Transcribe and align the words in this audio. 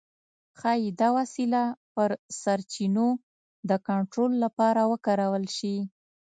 ښايي 0.59 0.89
دا 1.01 1.07
وسیله 1.17 1.63
پر 1.93 2.09
سرچینو 2.41 3.07
د 3.69 3.71
کنټرول 3.87 4.31
لپاره 4.43 4.81
وکارول 4.91 5.45
شي. 5.57 5.75